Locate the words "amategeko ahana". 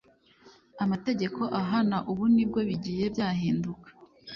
0.83-1.97